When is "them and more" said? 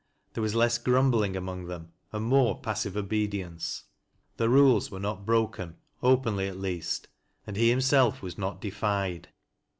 1.65-2.59